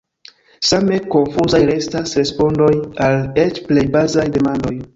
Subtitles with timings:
[0.69, 2.71] Same konfuzaj restas respondoj
[3.09, 4.79] al eĉ plej bazaj demandoj.